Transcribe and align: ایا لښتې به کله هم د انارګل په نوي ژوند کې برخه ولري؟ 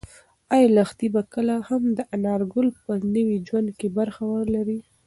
ایا 0.53 0.67
لښتې 0.77 1.07
به 1.13 1.21
کله 1.33 1.55
هم 1.67 1.83
د 1.97 1.99
انارګل 2.15 2.67
په 2.81 2.91
نوي 3.15 3.37
ژوند 3.47 3.69
کې 3.79 3.87
برخه 3.97 4.23
ولري؟ 4.33 4.79